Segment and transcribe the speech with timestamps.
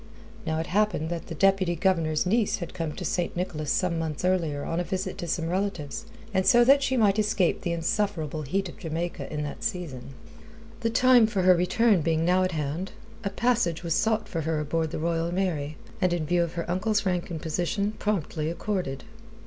[0.47, 3.37] Now it happened that the Deputy Governor's niece had come to St.
[3.37, 7.19] Nicholas some months earlier on a visit to some relatives, and so that she might
[7.19, 10.15] escape the insufferable heat of Jamaica in that season.
[10.79, 12.93] The time for her return being now at hand,
[13.23, 16.67] a passage was sought for her aboard the Royal Mary, and in view of her
[16.67, 19.03] uncle's rank and position promptly accorded.